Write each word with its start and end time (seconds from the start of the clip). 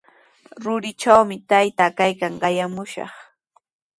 Ruritrawmi 0.63 1.37
taytaa 1.51 1.91
kaykan, 1.99 2.33
qayaskamushaq. 2.41 3.13